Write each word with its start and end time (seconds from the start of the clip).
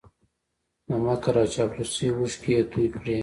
د 0.87 0.89
مکر 1.05 1.35
او 1.41 1.47
چاپلوسۍ 1.53 2.07
اوښکې 2.13 2.51
یې 2.57 2.63
توی 2.71 2.87
کړې 2.95 3.17